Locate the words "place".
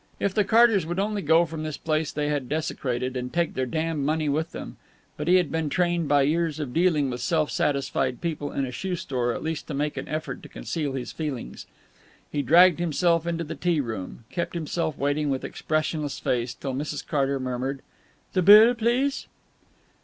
1.77-2.11